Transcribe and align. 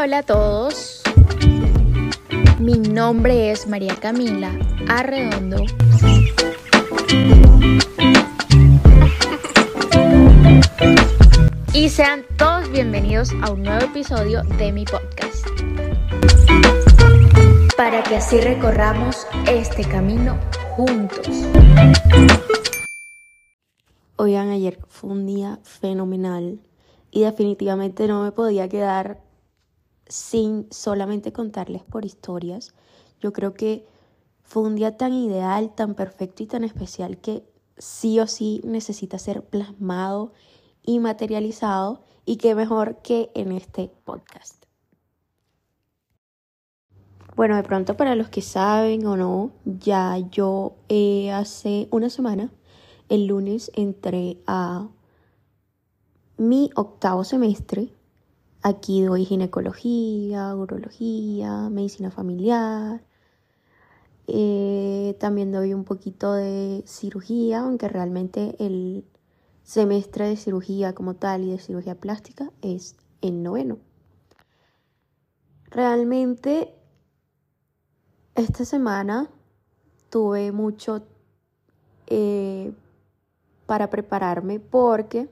Hola, 0.00 0.18
a 0.18 0.22
todos. 0.22 1.02
Mi 2.60 2.78
nombre 2.78 3.50
es 3.50 3.66
María 3.66 3.96
Camila 3.96 4.56
Arredondo. 4.88 5.64
Y 11.72 11.88
sean 11.88 12.24
todos 12.36 12.70
bienvenidos 12.70 13.32
a 13.42 13.50
un 13.50 13.64
nuevo 13.64 13.86
episodio 13.86 14.44
de 14.44 14.70
mi 14.70 14.84
podcast. 14.84 15.44
Para 17.76 18.04
que 18.04 18.16
así 18.16 18.40
recorramos 18.40 19.26
este 19.50 19.82
camino 19.82 20.38
juntos. 20.76 21.28
Oigan, 24.14 24.50
ayer 24.50 24.78
fue 24.88 25.10
un 25.10 25.26
día 25.26 25.58
fenomenal 25.64 26.60
y 27.10 27.22
definitivamente 27.22 28.06
no 28.06 28.22
me 28.22 28.30
podía 28.30 28.68
quedar 28.68 29.27
sin 30.08 30.66
solamente 30.70 31.32
contarles 31.32 31.82
por 31.84 32.04
historias. 32.04 32.74
Yo 33.20 33.32
creo 33.32 33.54
que 33.54 33.86
fue 34.42 34.62
un 34.62 34.76
día 34.76 34.96
tan 34.96 35.12
ideal, 35.12 35.74
tan 35.74 35.94
perfecto 35.94 36.42
y 36.42 36.46
tan 36.46 36.64
especial 36.64 37.18
que 37.18 37.44
sí 37.76 38.18
o 38.20 38.26
sí 38.26 38.60
necesita 38.64 39.18
ser 39.18 39.44
plasmado 39.44 40.32
y 40.82 41.00
materializado 41.00 42.02
y 42.24 42.36
qué 42.36 42.54
mejor 42.54 43.02
que 43.02 43.30
en 43.34 43.52
este 43.52 43.90
podcast. 44.04 44.64
Bueno, 47.36 47.54
de 47.54 47.62
pronto 47.62 47.96
para 47.96 48.16
los 48.16 48.30
que 48.30 48.42
saben 48.42 49.06
o 49.06 49.16
no, 49.16 49.52
ya 49.64 50.18
yo 50.18 50.74
eh, 50.88 51.30
hace 51.30 51.86
una 51.92 52.10
semana, 52.10 52.50
el 53.08 53.26
lunes, 53.26 53.70
entré 53.74 54.38
a 54.46 54.88
mi 56.36 56.70
octavo 56.74 57.22
semestre. 57.22 57.92
Aquí 58.68 59.00
doy 59.00 59.24
ginecología, 59.24 60.54
urología, 60.54 61.70
medicina 61.70 62.10
familiar. 62.10 63.02
Eh, 64.26 65.16
también 65.18 65.52
doy 65.52 65.72
un 65.72 65.84
poquito 65.84 66.34
de 66.34 66.84
cirugía, 66.86 67.60
aunque 67.60 67.88
realmente 67.88 68.56
el 68.58 69.06
semestre 69.62 70.28
de 70.28 70.36
cirugía 70.36 70.92
como 70.92 71.14
tal 71.14 71.44
y 71.44 71.50
de 71.52 71.58
cirugía 71.58 71.94
plástica 71.94 72.52
es 72.60 72.96
el 73.22 73.42
noveno. 73.42 73.78
Realmente 75.70 76.74
esta 78.34 78.66
semana 78.66 79.30
tuve 80.10 80.52
mucho 80.52 81.06
eh, 82.06 82.74
para 83.64 83.88
prepararme 83.88 84.60
porque 84.60 85.30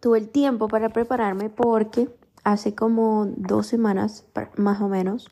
tuve 0.00 0.18
el 0.18 0.28
tiempo 0.28 0.68
para 0.68 0.88
prepararme 0.88 1.50
porque 1.50 2.08
hace 2.42 2.74
como 2.74 3.26
dos 3.36 3.66
semanas 3.66 4.26
más 4.56 4.80
o 4.80 4.88
menos 4.88 5.30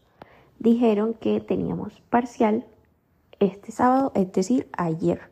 dijeron 0.59 1.15
que 1.15 1.41
teníamos 1.41 2.01
parcial 2.11 2.67
este 3.41 3.73
sábado, 3.73 4.13
es 4.15 4.33
decir, 4.33 4.69
ayer. 4.77 5.31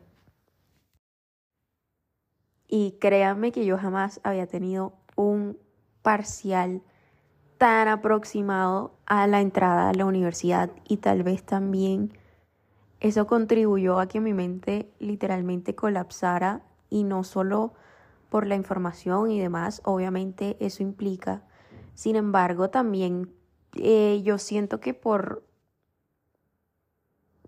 Y 2.67 2.97
créanme 2.99 3.51
que 3.51 3.65
yo 3.65 3.77
jamás 3.77 4.19
había 4.23 4.47
tenido 4.47 4.93
un 5.15 5.57
parcial 6.01 6.81
tan 7.57 7.87
aproximado 7.87 8.93
a 9.05 9.27
la 9.27 9.41
entrada 9.41 9.89
a 9.89 9.93
la 9.93 10.05
universidad 10.05 10.69
y 10.87 10.97
tal 10.97 11.23
vez 11.23 11.43
también 11.43 12.13
eso 12.99 13.27
contribuyó 13.27 13.99
a 13.99 14.07
que 14.07 14.19
mi 14.19 14.33
mente 14.33 14.91
literalmente 14.99 15.75
colapsara 15.75 16.61
y 16.89 17.03
no 17.03 17.23
solo 17.23 17.73
por 18.29 18.47
la 18.47 18.55
información 18.55 19.31
y 19.31 19.39
demás, 19.39 19.81
obviamente 19.85 20.57
eso 20.59 20.83
implica. 20.83 21.43
Sin 21.93 22.15
embargo, 22.15 22.69
también 22.69 23.31
eh, 23.75 24.21
yo 24.23 24.37
siento 24.37 24.79
que 24.79 24.93
por... 24.93 25.43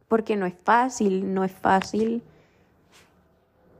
porque 0.08 0.36
no 0.36 0.46
es 0.46 0.56
fácil, 0.64 1.34
no 1.34 1.44
es 1.44 1.52
fácil 1.52 2.24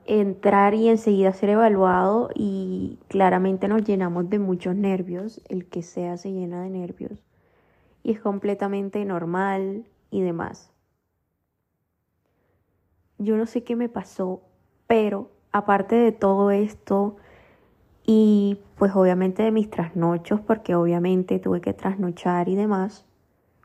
entrar 0.06 0.74
y 0.74 0.90
enseguida 0.90 1.32
ser 1.34 1.50
evaluado 1.50 2.30
y 2.34 2.98
claramente 3.10 3.68
nos 3.68 3.84
llenamos 3.84 4.30
de 4.30 4.40
muchos 4.40 4.76
nervios, 4.76 5.42
el 5.50 5.68
que 5.68 5.84
sea 5.84 6.18
se 6.18 6.32
llena 6.32 6.64
de 6.64 6.70
nervios 6.70 7.24
y 8.04 8.12
es 8.12 8.20
completamente 8.20 9.04
normal 9.06 9.86
y 10.10 10.22
demás. 10.22 10.72
Yo 13.18 13.38
no 13.38 13.46
sé 13.46 13.64
qué 13.64 13.76
me 13.76 13.90
pasó, 13.90 14.42
pero 14.88 15.32
aparte 15.52 15.96
de 15.96 16.12
todo 16.12 16.52
esto 16.52 17.18
y 18.06 18.60
pues 18.78 18.96
obviamente 18.96 19.44
de 19.44 19.52
mis 19.52 19.70
trasnochos, 19.70 20.40
porque 20.42 20.76
obviamente 20.76 21.40
tuve 21.40 21.62
que 21.62 21.74
trasnochar 21.74 22.50
y 22.50 22.56
demás, 22.56 23.06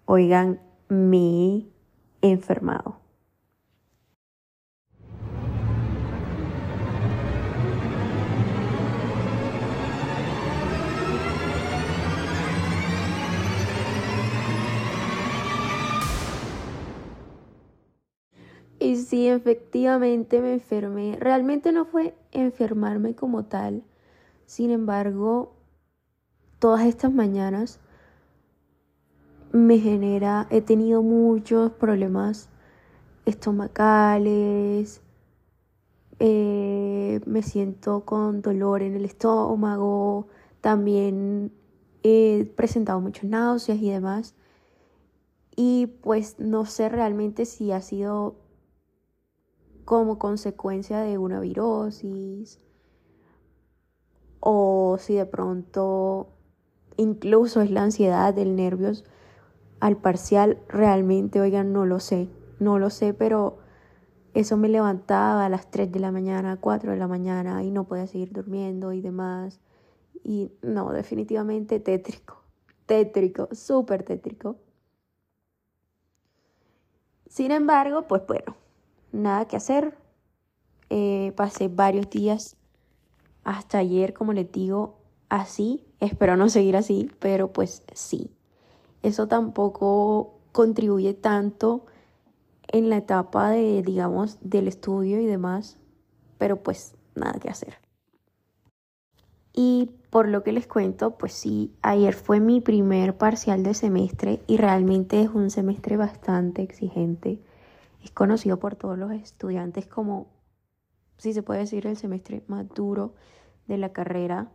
oigan, 0.05 0.61
me 0.89 1.67
he 2.21 2.31
enfermado. 2.31 3.04
Y 18.85 18.97
sí, 18.97 19.29
efectivamente 19.29 20.43
me 20.43 20.53
enfermé. 20.53 21.17
Realmente 21.19 21.73
no 21.73 21.87
fue 21.87 22.15
enfermarme 22.33 23.15
como 23.15 23.47
tal. 23.47 23.83
Sin 24.45 24.71
embargo, 24.71 25.55
todas 26.59 26.85
estas 26.85 27.11
mañanas 27.11 27.81
me 29.53 29.79
genera, 29.79 30.47
he 30.51 30.61
tenido 30.61 31.03
muchos 31.03 31.73
problemas 31.73 32.51
estomacales, 33.25 35.01
eh, 36.19 37.23
me 37.25 37.43
siento 37.43 38.05
con 38.05 38.43
dolor 38.43 38.83
en 38.83 38.97
el 38.97 39.07
estómago, 39.07 40.29
también 40.61 41.53
he 42.03 42.53
presentado 42.55 43.01
muchas 43.01 43.25
náuseas 43.25 43.79
y 43.79 43.89
demás. 43.89 44.35
Y 45.57 45.87
pues 46.03 46.39
no 46.39 46.67
sé 46.67 46.91
realmente 46.91 47.47
si 47.47 47.73
ha 47.73 47.81
sido 47.81 48.44
como 49.85 50.19
consecuencia 50.19 51.01
de 51.01 51.19
una 51.19 51.41
virosis 51.41 52.61
o 54.41 54.97
si 54.99 55.15
de 55.15 55.27
pronto 55.27 56.29
incluso 56.97 57.61
es 57.61 57.71
la 57.71 57.83
ansiedad 57.83 58.35
del 58.35 58.57
nervios 58.57 59.05
al 59.81 59.97
parcial, 59.97 60.59
realmente, 60.69 61.41
oigan, 61.41 61.73
no 61.73 61.85
lo 61.85 62.01
sé, 62.01 62.29
no 62.59 62.79
lo 62.79 62.91
sé, 62.91 63.13
pero 63.13 63.59
eso 64.33 64.57
me 64.57 64.69
levantaba 64.69 65.45
a 65.45 65.49
las 65.49 65.71
3 65.71 65.93
de 65.93 66.01
la 66.01 66.11
mañana, 66.11 66.59
4 66.61 66.93
de 66.93 66.97
la 66.97 67.07
mañana 67.07 67.63
y 67.63 67.71
no 67.71 67.85
podía 67.85 68.07
seguir 68.07 68.33
durmiendo 68.33 68.93
y 68.93 69.01
demás. 69.01 69.61
Y 70.23 70.53
no, 70.63 70.93
definitivamente 70.93 71.81
tétrico, 71.81 72.43
tétrico, 72.87 73.49
súper 73.53 74.05
tétrico. 74.05 74.57
Sin 77.29 77.51
embargo, 77.51 78.09
pues 78.09 78.27
bueno, 78.27 78.57
nada 79.15 79.47
que 79.47 79.57
hacer. 79.57 79.97
Eh, 80.91 81.33
pasé 81.37 81.69
varios 81.69 82.11
días 82.11 82.57
hasta 83.45 83.79
ayer, 83.79 84.13
como 84.13 84.33
les 84.33 84.51
digo, 84.53 84.99
así. 85.29 85.85
Espero 86.01 86.37
no 86.37 86.49
seguir 86.49 86.77
así, 86.77 87.11
pero 87.19 87.53
pues 87.53 87.83
sí. 87.95 88.31
Eso 89.03 89.29
tampoco 89.29 90.35
contribuye 90.53 91.15
tanto 91.15 91.87
en 92.69 92.91
la 92.91 92.99
etapa 92.99 93.51
de, 93.51 93.83
digamos, 93.83 94.39
del 94.41 94.69
estudio 94.69 95.21
y 95.21 95.27
demás, 95.27 95.79
pero 96.39 96.63
pues 96.63 96.97
nada 97.15 97.39
que 97.39 97.51
hacer. 97.51 97.79
Y 99.53 99.91
por 100.11 100.29
lo 100.29 100.43
que 100.43 100.53
les 100.53 100.67
cuento, 100.67 101.17
pues 101.17 101.33
sí, 101.33 101.73
ayer 101.83 102.15
fue 102.15 102.41
mi 102.41 102.61
primer 102.61 103.17
parcial 103.17 103.63
de 103.63 103.75
semestre 103.75 104.41
y 104.49 104.57
realmente 104.57 105.23
es 105.23 105.29
un 105.31 105.51
semestre 105.51 105.97
bastante 105.97 106.63
exigente 106.63 107.41
es 108.05 108.11
conocido 108.11 108.59
por 108.59 108.77
todos 108.77 108.99
los 108.99 109.11
estudiantes 109.13 109.87
como, 109.87 110.29
si 111.17 111.33
se 111.33 111.43
puede 111.43 111.61
decir, 111.61 111.87
el 111.87 111.97
semestre 111.97 112.45
más 112.47 112.69
duro 112.69 113.15
de 113.67 113.79
la 113.79 113.93
carrera. 113.93 114.53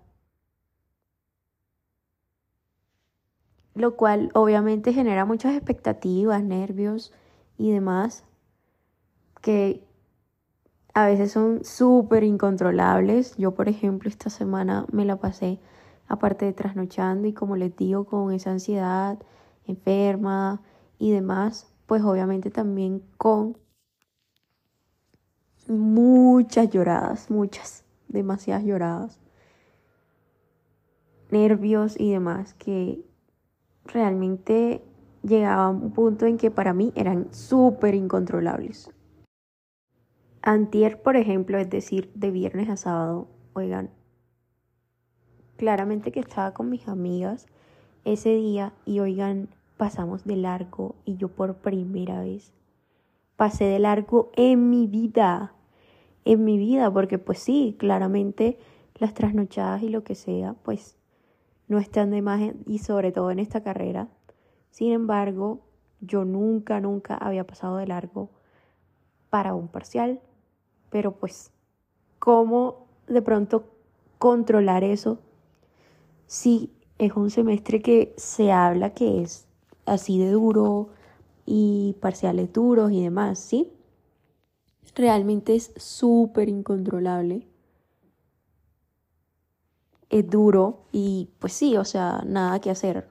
Lo 3.74 3.96
cual 3.96 4.30
obviamente 4.34 4.94
genera 4.94 5.26
muchas 5.26 5.56
expectativas, 5.56 6.44
nervios 6.44 7.12
y 7.58 7.72
demás 7.72 8.24
que 9.42 9.88
a 10.94 11.06
veces 11.06 11.32
son 11.32 11.64
súper 11.64 12.24
incontrolables. 12.24 13.36
Yo, 13.38 13.56
por 13.56 13.68
ejemplo, 13.68 14.10
esta 14.10 14.30
semana 14.30 14.86
me 14.92 15.06
la 15.06 15.16
pasé 15.16 15.60
aparte 16.08 16.46
de 16.46 16.54
trasnochando 16.54 17.28
y 17.28 17.34
como 17.34 17.56
les 17.56 17.76
digo, 17.76 18.06
con 18.06 18.32
esa 18.32 18.52
ansiedad 18.52 19.18
enferma 19.66 20.62
y 20.98 21.12
demás 21.12 21.69
pues 21.90 22.04
obviamente 22.04 22.52
también 22.52 23.02
con 23.18 23.58
muchas 25.68 26.70
lloradas, 26.70 27.32
muchas, 27.32 27.84
demasiadas 28.08 28.64
lloradas. 28.64 29.20
nervios 31.32 32.00
y 32.00 32.12
demás 32.12 32.54
que 32.56 33.04
realmente 33.86 34.84
llegaba 35.24 35.66
a 35.66 35.70
un 35.70 35.92
punto 35.92 36.28
en 36.28 36.38
que 36.38 36.52
para 36.52 36.74
mí 36.74 36.94
eran 36.96 37.34
súper 37.34 37.96
incontrolables. 37.96 38.92
Antier, 40.44 41.02
por 41.02 41.16
ejemplo, 41.16 41.58
es 41.58 41.72
decir, 41.72 42.12
de 42.14 42.30
viernes 42.30 42.70
a 42.70 42.78
sábado, 42.78 43.28
oigan, 43.54 43.90
claramente 45.58 46.12
que 46.12 46.20
estaba 46.20 46.54
con 46.54 46.70
mis 46.70 46.88
amigas 46.88 47.48
ese 48.06 48.36
día 48.36 48.74
y 48.86 49.00
oigan, 49.00 49.50
pasamos 49.80 50.26
de 50.26 50.36
largo 50.36 50.98
y 51.06 51.16
yo 51.16 51.30
por 51.30 51.56
primera 51.56 52.20
vez 52.20 52.52
pasé 53.38 53.64
de 53.64 53.80
largo 53.80 54.30
en 54.36 54.70
mi 54.70 54.88
vida, 54.88 55.54
en 56.26 56.44
mi 56.44 56.58
vida, 56.58 56.92
porque 56.92 57.18
pues 57.18 57.40
sí, 57.40 57.78
claramente 57.80 58.60
las 58.96 59.14
trasnochadas 59.14 59.82
y 59.82 59.88
lo 59.88 60.04
que 60.04 60.16
sea, 60.16 60.54
pues 60.64 60.98
no 61.70 61.78
están 61.78 62.12
de 62.12 62.22
más 62.22 62.42
y 62.66 62.80
sobre 62.80 63.14
todo 63.14 63.32
en 63.32 63.40
esta 63.40 63.64
carrera. 63.64 64.10
Sin 64.70 64.92
embargo, 64.92 65.62
yo 66.02 66.26
nunca, 66.26 66.82
nunca 66.82 67.16
había 67.16 67.48
pasado 67.48 67.78
de 67.78 67.88
largo 67.88 68.30
para 69.30 69.56
un 69.56 69.70
parcial, 69.70 70.20
pero 70.90 71.14
pues, 71.14 71.54
¿cómo 72.20 72.88
de 73.08 73.22
pronto 73.22 73.64
controlar 74.18 74.84
eso 74.84 75.20
si 76.28 76.74
es 76.98 77.14
un 77.14 77.30
semestre 77.30 77.82
que 77.82 78.14
se 78.18 78.52
habla 78.52 78.94
que 78.94 79.22
es 79.22 79.49
así 79.90 80.20
de 80.20 80.32
duro 80.32 80.90
y 81.46 81.96
parciales 82.00 82.54
duros 82.54 82.92
y 82.92 83.04
demás, 83.04 83.40
¿sí? 83.40 83.72
Realmente 84.96 85.56
es 85.56 85.72
súper 85.78 86.50
incontrolable. 86.50 87.48
Es 90.10 90.30
duro 90.30 90.86
y 90.92 91.30
pues 91.40 91.54
sí, 91.54 91.78
o 91.78 91.86
sea, 91.86 92.24
nada 92.26 92.60
que 92.60 92.72
hacer. 92.72 93.10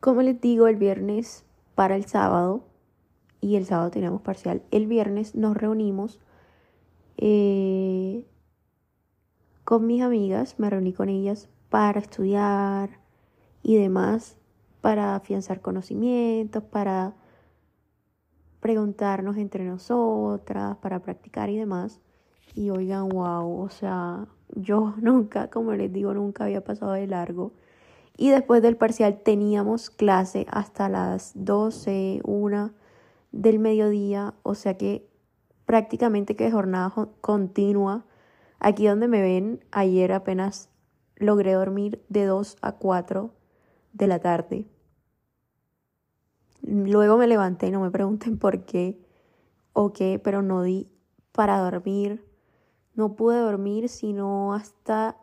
Como 0.00 0.22
les 0.22 0.40
digo, 0.40 0.66
el 0.66 0.76
viernes 0.76 1.44
para 1.74 1.96
el 1.96 2.06
sábado, 2.06 2.64
y 3.40 3.56
el 3.56 3.66
sábado 3.66 3.90
teníamos 3.90 4.22
parcial, 4.22 4.62
el 4.70 4.86
viernes 4.86 5.34
nos 5.34 5.56
reunimos 5.56 6.18
eh, 7.16 8.26
con 9.64 9.86
mis 9.86 10.02
amigas, 10.02 10.58
me 10.58 10.70
reuní 10.70 10.92
con 10.92 11.08
ellas 11.08 11.48
para 11.68 12.00
estudiar 12.00 13.00
y 13.62 13.76
demás, 13.76 14.36
para 14.86 15.16
afianzar 15.16 15.60
conocimientos, 15.60 16.62
para 16.62 17.16
preguntarnos 18.60 19.36
entre 19.36 19.64
nosotras, 19.64 20.76
para 20.76 21.00
practicar 21.00 21.50
y 21.50 21.58
demás. 21.58 21.98
Y 22.54 22.70
oigan, 22.70 23.08
wow, 23.08 23.62
o 23.62 23.68
sea, 23.68 24.28
yo 24.54 24.94
nunca, 25.02 25.50
como 25.50 25.72
les 25.72 25.92
digo, 25.92 26.14
nunca 26.14 26.44
había 26.44 26.62
pasado 26.62 26.92
de 26.92 27.08
largo. 27.08 27.50
Y 28.16 28.30
después 28.30 28.62
del 28.62 28.76
parcial 28.76 29.22
teníamos 29.24 29.90
clase 29.90 30.46
hasta 30.48 30.88
las 30.88 31.32
12, 31.34 32.20
1 32.22 32.70
del 33.32 33.58
mediodía, 33.58 34.34
o 34.44 34.54
sea 34.54 34.78
que 34.78 35.10
prácticamente 35.64 36.36
que 36.36 36.48
jornada 36.52 37.08
continua. 37.20 38.04
Aquí 38.60 38.86
donde 38.86 39.08
me 39.08 39.20
ven, 39.20 39.64
ayer 39.72 40.12
apenas 40.12 40.70
logré 41.16 41.54
dormir 41.54 42.04
de 42.08 42.26
2 42.26 42.58
a 42.62 42.70
4 42.76 43.32
de 43.94 44.06
la 44.06 44.20
tarde. 44.20 44.68
Luego 46.66 47.16
me 47.16 47.28
levanté, 47.28 47.70
no 47.70 47.80
me 47.80 47.90
pregunten 47.90 48.38
por 48.38 48.64
qué 48.64 49.00
o 49.72 49.92
qué, 49.92 50.20
pero 50.22 50.42
no 50.42 50.62
di 50.62 50.90
para 51.32 51.58
dormir. 51.58 52.26
No 52.94 53.14
pude 53.14 53.38
dormir 53.38 53.88
sino 53.88 54.54
hasta 54.54 55.16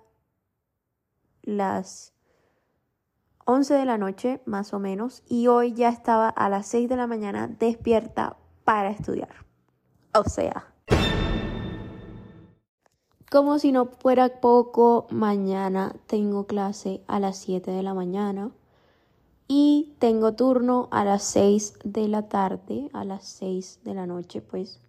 las 1.41 2.13
11 3.45 3.73
de 3.73 3.85
la 3.85 3.97
noche, 3.97 4.41
más 4.45 4.73
o 4.73 4.79
menos, 4.79 5.23
y 5.27 5.47
hoy 5.47 5.73
ya 5.73 5.89
estaba 5.89 6.29
a 6.29 6.47
las 6.47 6.67
6 6.67 6.87
de 6.87 6.95
la 6.95 7.07
mañana 7.07 7.47
despierta 7.47 8.37
para 8.63 8.89
estudiar. 8.89 9.45
O 10.13 10.23
sea, 10.29 10.73
como 13.29 13.59
si 13.59 13.71
no 13.71 13.87
fuera 13.87 14.39
poco, 14.39 15.07
mañana 15.09 15.93
tengo 16.05 16.45
clase 16.45 17.03
a 17.07 17.19
las 17.19 17.37
7 17.37 17.71
de 17.71 17.83
la 17.83 17.93
mañana 17.93 18.51
y 19.55 19.93
tengo 19.99 20.33
turno 20.33 20.87
a 20.89 21.05
las 21.05 21.21
6 21.25 21.75
de 21.83 22.07
la 22.07 22.27
tarde, 22.27 22.89
a 22.91 23.05
las 23.05 23.23
6 23.25 23.81
de 23.83 23.93
la 23.93 24.07
noche, 24.07 24.41
pues 24.41 24.81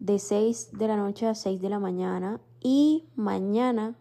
de 0.00 0.18
6 0.18 0.70
de 0.72 0.88
la 0.88 0.96
noche 0.96 1.28
a 1.28 1.36
6 1.36 1.60
de 1.60 1.68
la 1.68 1.78
mañana 1.78 2.40
y 2.60 3.08
mañana, 3.14 3.96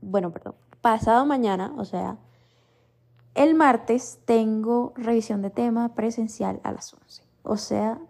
bueno, 0.00 0.32
perdón, 0.32 0.54
pasado 0.80 1.26
mañana, 1.26 1.74
o 1.76 1.84
sea, 1.84 2.16
el 3.34 3.54
martes 3.54 4.20
tengo 4.24 4.94
revisión 4.96 5.42
de 5.42 5.50
tema 5.50 5.94
presencial 5.94 6.58
a 6.62 6.72
las 6.72 6.94
11. 6.94 7.22
O 7.42 7.58
sea, 7.58 8.00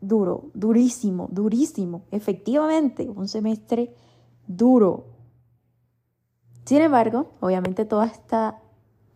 duro, 0.00 0.52
durísimo, 0.54 1.26
durísimo, 1.32 2.04
efectivamente, 2.12 3.08
un 3.08 3.26
semestre 3.26 3.92
duro. 4.46 5.06
Sin 6.64 6.80
embargo, 6.80 7.32
obviamente 7.40 7.84
todo 7.84 8.04
esta, 8.04 8.62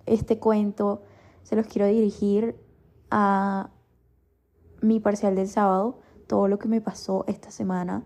este 0.06 0.38
cuento 0.38 1.02
se 1.42 1.56
los 1.56 1.66
quiero 1.66 1.86
dirigir 1.86 2.56
a 3.10 3.70
mi 4.80 5.00
parcial 5.00 5.36
del 5.36 5.48
sábado, 5.48 6.00
todo 6.26 6.48
lo 6.48 6.58
que 6.58 6.68
me 6.68 6.80
pasó 6.80 7.24
esta 7.28 7.50
semana, 7.50 8.04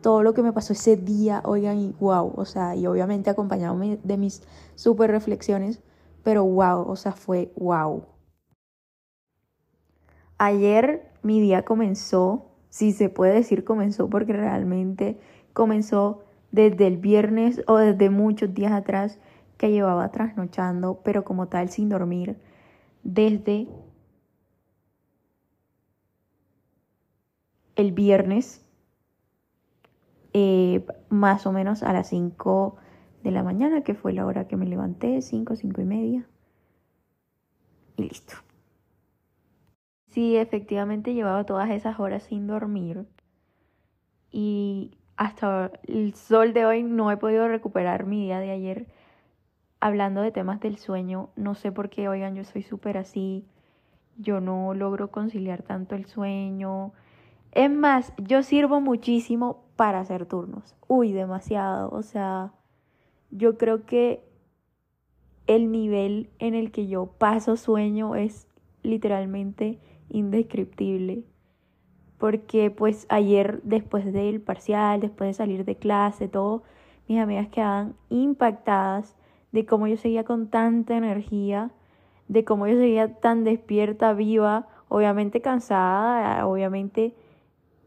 todo 0.00 0.22
lo 0.22 0.34
que 0.34 0.42
me 0.42 0.52
pasó 0.52 0.72
ese 0.72 0.96
día, 0.96 1.42
oigan, 1.44 1.78
y 1.78 1.94
wow, 2.00 2.32
o 2.36 2.44
sea, 2.44 2.74
y 2.74 2.86
obviamente 2.86 3.30
acompañado 3.30 3.78
de 3.78 4.16
mis 4.16 4.42
super 4.74 5.10
reflexiones, 5.10 5.82
pero 6.22 6.44
wow, 6.44 6.88
o 6.88 6.96
sea, 6.96 7.12
fue 7.12 7.52
wow. 7.56 8.04
Ayer 10.38 11.12
mi 11.22 11.40
día 11.40 11.64
comenzó, 11.64 12.46
si 12.70 12.92
se 12.92 13.08
puede 13.08 13.34
decir 13.34 13.64
comenzó, 13.64 14.08
porque 14.08 14.32
realmente 14.32 15.20
comenzó 15.52 16.24
desde 16.50 16.86
el 16.86 16.96
viernes 16.96 17.62
o 17.66 17.76
desde 17.76 18.10
muchos 18.10 18.54
días 18.54 18.72
atrás 18.72 19.18
que 19.60 19.70
llevaba 19.70 20.10
trasnochando, 20.10 21.02
pero 21.04 21.22
como 21.22 21.48
tal 21.48 21.68
sin 21.68 21.90
dormir, 21.90 22.38
desde 23.02 23.68
el 27.76 27.92
viernes, 27.92 28.64
eh, 30.32 30.86
más 31.10 31.46
o 31.46 31.52
menos 31.52 31.82
a 31.82 31.92
las 31.92 32.08
5 32.08 32.76
de 33.22 33.32
la 33.32 33.42
mañana, 33.42 33.82
que 33.82 33.94
fue 33.94 34.14
la 34.14 34.24
hora 34.24 34.48
que 34.48 34.56
me 34.56 34.64
levanté, 34.64 35.20
5, 35.20 35.54
5 35.56 35.82
y 35.82 35.84
media. 35.84 36.26
Y 37.98 38.04
listo. 38.04 38.36
Sí, 40.08 40.38
efectivamente 40.38 41.12
llevaba 41.12 41.44
todas 41.44 41.68
esas 41.68 42.00
horas 42.00 42.22
sin 42.22 42.46
dormir 42.46 43.06
y 44.32 44.96
hasta 45.18 45.70
el 45.86 46.14
sol 46.14 46.54
de 46.54 46.64
hoy 46.64 46.82
no 46.82 47.10
he 47.12 47.18
podido 47.18 47.46
recuperar 47.46 48.06
mi 48.06 48.22
día 48.24 48.40
de 48.40 48.52
ayer 48.52 48.86
hablando 49.80 50.20
de 50.20 50.30
temas 50.30 50.60
del 50.60 50.78
sueño. 50.78 51.30
No 51.36 51.54
sé 51.54 51.72
por 51.72 51.90
qué, 51.90 52.08
oigan, 52.08 52.34
yo 52.34 52.44
soy 52.44 52.62
súper 52.62 52.98
así, 52.98 53.44
yo 54.16 54.40
no 54.40 54.74
logro 54.74 55.10
conciliar 55.10 55.62
tanto 55.62 55.94
el 55.94 56.06
sueño. 56.06 56.92
Es 57.52 57.70
más, 57.70 58.12
yo 58.18 58.42
sirvo 58.42 58.80
muchísimo 58.80 59.64
para 59.76 60.00
hacer 60.00 60.26
turnos. 60.26 60.76
Uy, 60.86 61.12
demasiado. 61.12 61.90
O 61.90 62.02
sea, 62.02 62.52
yo 63.30 63.56
creo 63.56 63.86
que 63.86 64.22
el 65.46 65.72
nivel 65.72 66.30
en 66.38 66.54
el 66.54 66.70
que 66.70 66.86
yo 66.86 67.06
paso 67.06 67.56
sueño 67.56 68.14
es 68.14 68.46
literalmente 68.82 69.80
indescriptible. 70.08 71.24
Porque 72.18 72.70
pues 72.70 73.06
ayer 73.08 73.60
después 73.62 74.12
del 74.12 74.42
parcial, 74.42 75.00
después 75.00 75.28
de 75.28 75.34
salir 75.34 75.64
de 75.64 75.76
clase, 75.76 76.28
todo, 76.28 76.62
mis 77.08 77.18
amigas 77.18 77.48
quedaban 77.48 77.96
impactadas 78.10 79.16
de 79.52 79.66
cómo 79.66 79.86
yo 79.86 79.96
seguía 79.96 80.24
con 80.24 80.48
tanta 80.48 80.96
energía, 80.96 81.70
de 82.28 82.44
cómo 82.44 82.66
yo 82.66 82.76
seguía 82.76 83.14
tan 83.20 83.44
despierta, 83.44 84.12
viva, 84.12 84.68
obviamente 84.88 85.40
cansada, 85.40 86.46
obviamente 86.46 87.14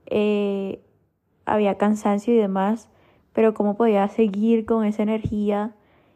eh, 0.07 0.83
había 1.45 1.77
cansancio 1.77 2.33
y 2.33 2.37
demás, 2.37 2.89
pero 3.33 3.53
cómo 3.53 3.77
podía 3.77 4.07
seguir 4.07 4.65
con 4.65 4.85
esa 4.85 5.03
energía 5.03 5.75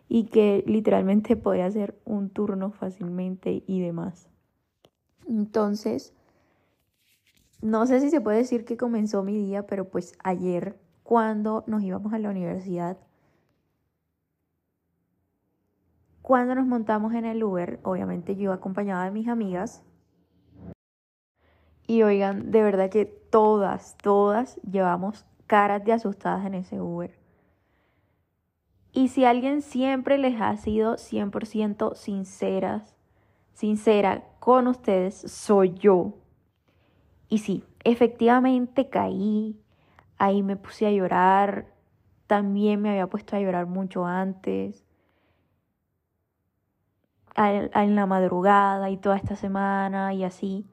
y 0.09 0.25
que 0.25 0.63
literalmente 0.67 1.35
podía 1.35 1.65
hacer 1.65 1.97
un 2.05 2.29
turno 2.29 2.71
fácilmente 2.71 3.63
y 3.67 3.81
demás. 3.81 4.29
Entonces, 5.27 6.13
no 7.61 7.85
sé 7.87 7.99
si 7.99 8.09
se 8.09 8.21
puede 8.21 8.37
decir 8.37 8.65
que 8.65 8.77
comenzó 8.77 9.23
mi 9.23 9.37
día, 9.37 9.65
pero 9.67 9.89
pues 9.89 10.13
ayer 10.23 10.77
cuando 11.03 11.63
nos 11.67 11.83
íbamos 11.83 12.13
a 12.13 12.19
la 12.19 12.29
universidad, 12.29 12.97
cuando 16.27 16.55
nos 16.55 16.67
montamos 16.67 17.13
en 17.13 17.23
el 17.23 17.41
Uber, 17.41 17.79
obviamente 17.83 18.35
yo 18.35 18.51
acompañada 18.51 19.05
de 19.05 19.11
mis 19.11 19.29
amigas, 19.29 19.85
y 21.87 22.03
oigan, 22.03 22.51
de 22.51 22.63
verdad 22.63 22.89
que 22.89 23.05
todas, 23.05 23.95
todas 23.95 24.57
llevamos 24.57 25.25
caras 25.45 25.85
de 25.85 25.93
asustadas 25.93 26.45
en 26.45 26.55
ese 26.55 26.81
Uber. 26.81 27.17
Y 28.91 29.07
si 29.07 29.23
alguien 29.23 29.61
siempre 29.61 30.17
les 30.17 30.41
ha 30.41 30.57
sido 30.57 30.97
100% 30.97 31.95
sinceras, 31.95 32.97
sincera 33.53 34.25
con 34.39 34.67
ustedes, 34.67 35.15
soy 35.15 35.75
yo. 35.75 36.15
Y 37.29 37.37
sí, 37.37 37.63
efectivamente 37.85 38.89
caí, 38.89 39.57
ahí 40.17 40.43
me 40.43 40.57
puse 40.57 40.87
a 40.87 40.91
llorar, 40.91 41.73
también 42.27 42.81
me 42.81 42.89
había 42.89 43.07
puesto 43.07 43.37
a 43.37 43.39
llorar 43.39 43.65
mucho 43.65 44.05
antes, 44.05 44.86
en 47.37 47.95
la 47.95 48.05
madrugada 48.05 48.89
y 48.89 48.97
toda 48.97 49.15
esta 49.15 49.35
semana 49.35 50.13
y 50.13 50.23
así. 50.23 50.65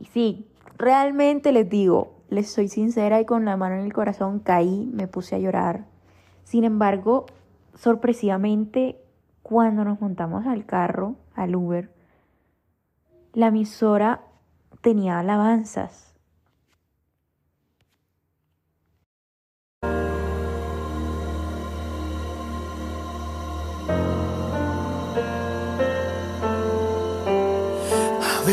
Y 0.00 0.06
sí, 0.06 0.46
realmente 0.76 1.52
les 1.52 1.68
digo, 1.68 2.18
les 2.28 2.50
soy 2.50 2.68
sincera 2.68 3.20
y 3.20 3.24
con 3.24 3.44
la 3.44 3.56
mano 3.56 3.76
en 3.76 3.82
el 3.82 3.92
corazón 3.92 4.40
caí, 4.40 4.90
me 4.92 5.06
puse 5.06 5.36
a 5.36 5.38
llorar. 5.38 5.86
Sin 6.44 6.64
embargo, 6.64 7.26
sorpresivamente, 7.74 9.00
cuando 9.42 9.84
nos 9.84 10.00
montamos 10.00 10.46
al 10.46 10.66
carro, 10.66 11.16
al 11.34 11.54
Uber, 11.56 11.90
la 13.32 13.48
emisora 13.48 14.22
tenía 14.80 15.20
alabanzas. 15.20 16.07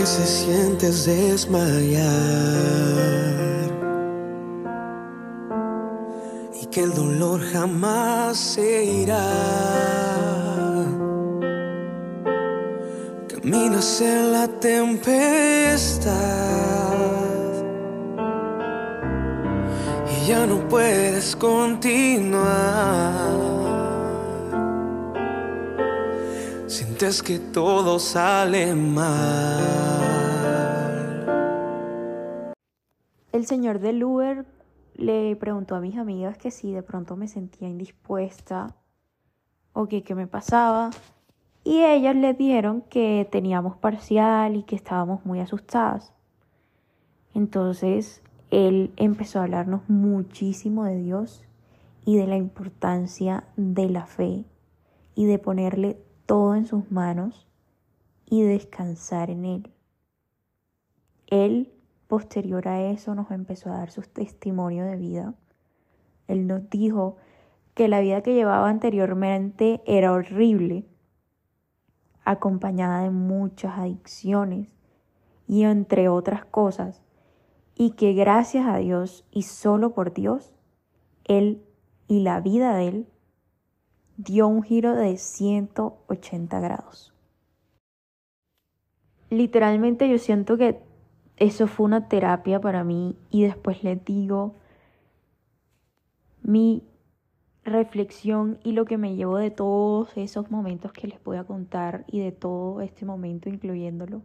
Veces 0.06 0.30
sientes 0.30 1.08
desmayar 1.08 2.06
y 6.62 6.68
que 6.68 6.82
el 6.82 6.94
dolor 6.94 7.42
jamás 7.52 8.38
se 8.38 8.84
irá. 8.84 9.26
Caminas 13.28 14.00
en 14.00 14.32
la 14.32 14.48
tempestad 14.48 16.14
y 20.14 20.28
ya 20.28 20.46
no 20.46 20.68
puedes 20.68 21.36
continuar. 21.36 23.35
Sientes 26.98 27.24
que 27.24 27.40
todo 27.40 28.00
sale 28.00 28.74
mal. 28.74 29.60
El 33.34 33.46
señor 33.46 33.80
del 33.80 34.02
Uber 34.02 34.46
le 34.96 35.36
preguntó 35.36 35.76
a 35.76 35.82
mis 35.82 35.98
amigas 35.98 36.38
que 36.38 36.52
si 36.52 36.72
de 36.72 36.84
pronto 36.84 37.18
me 37.18 37.28
sentía 37.28 37.68
indispuesta 37.68 38.78
o 39.74 39.88
que 39.88 40.04
qué 40.04 40.16
me 40.16 40.26
pasaba 40.26 40.92
y 41.66 41.84
ellas 41.84 42.16
le 42.16 42.34
dijeron 42.34 42.82
que 42.84 43.28
teníamos 43.30 43.76
parcial 43.76 44.56
y 44.56 44.64
que 44.64 44.78
estábamos 44.78 45.26
muy 45.26 45.42
asustadas. 45.42 46.14
Entonces 47.34 48.22
él 48.52 48.94
empezó 48.96 49.40
a 49.40 49.44
hablarnos 49.44 49.82
muchísimo 49.90 50.86
de 50.86 50.96
Dios 50.96 51.44
y 52.06 52.16
de 52.16 52.26
la 52.26 52.38
importancia 52.38 53.44
de 53.58 53.90
la 53.90 54.06
fe 54.06 54.46
y 55.14 55.26
de 55.26 55.40
ponerle 55.40 55.98
todo 56.26 56.56
en 56.56 56.66
sus 56.66 56.92
manos 56.92 57.48
y 58.26 58.42
descansar 58.44 59.30
en 59.30 59.46
Él. 59.46 59.72
Él, 61.28 61.72
posterior 62.08 62.68
a 62.68 62.82
eso, 62.82 63.16
nos 63.16 63.32
empezó 63.32 63.70
a 63.70 63.78
dar 63.78 63.92
su 63.92 64.02
testimonio 64.02 64.86
de 64.86 64.96
vida. 64.96 65.34
Él 66.28 66.48
nos 66.48 66.70
dijo 66.70 67.18
que 67.74 67.88
la 67.88 68.00
vida 68.00 68.22
que 68.22 68.34
llevaba 68.34 68.70
anteriormente 68.70 69.82
era 69.86 70.12
horrible 70.12 70.86
acompañada 72.24 73.04
de 73.04 73.12
muchas 73.12 73.78
adicciones 73.78 74.76
y 75.48 75.64
entre 75.64 76.10
otras 76.10 76.44
cosas, 76.46 77.04
y 77.76 77.92
que 77.92 78.14
gracias 78.14 78.66
a 78.68 78.78
Dios 78.78 79.26
y 79.32 79.44
solo 79.44 79.94
por 79.94 80.14
Dios, 80.14 80.56
Él 81.26 81.64
y 82.08 82.22
la 82.22 82.40
vida 82.40 82.76
de 82.76 82.88
Él 82.88 83.08
dio 84.18 84.48
un 84.48 84.64
giro 84.64 84.96
de 84.96 85.18
180 85.18 86.60
grados. 86.60 87.14
Literalmente 89.30 90.10
yo 90.10 90.18
siento 90.18 90.58
que 90.58 90.80
eso 91.38 91.68
fue 91.68 91.86
una 91.86 92.08
terapia 92.08 92.62
para 92.62 92.84
mí 92.84 93.18
y 93.30 93.44
después 93.44 93.84
les 93.84 94.04
digo 94.06 94.56
mi 96.42 96.84
reflexión 97.66 98.60
y 98.64 98.72
lo 98.74 98.86
que 98.86 98.98
me 98.98 99.16
llevo 99.16 99.38
de 99.38 99.50
todos 99.50 100.16
esos 100.16 100.52
momentos 100.52 100.94
que 100.94 101.08
les 101.08 101.22
voy 101.24 101.38
a 101.38 101.44
contar 101.44 102.06
y 102.08 102.20
de 102.20 102.32
todo 102.32 102.80
este 102.82 103.06
momento 103.06 103.50
incluyéndolo. 103.50 104.22